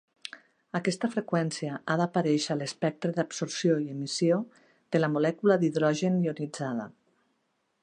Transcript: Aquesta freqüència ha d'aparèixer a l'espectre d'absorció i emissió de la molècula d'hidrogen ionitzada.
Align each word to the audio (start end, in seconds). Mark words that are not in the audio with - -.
Aquesta 0.77 1.09
freqüència 1.15 1.75
ha 1.75 1.97
d'aparèixer 2.01 2.55
a 2.55 2.57
l'espectre 2.61 3.13
d'absorció 3.19 3.77
i 3.85 3.93
emissió 3.97 4.41
de 4.97 5.05
la 5.05 5.13
molècula 5.19 5.61
d'hidrogen 5.65 6.21
ionitzada. 6.31 6.91